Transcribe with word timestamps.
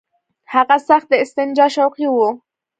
هغه 0.53 0.77
سخت 0.87 1.07
د 1.09 1.13
استنجا 1.23 1.67
شوقي 1.75 2.07
وو. 2.09 2.29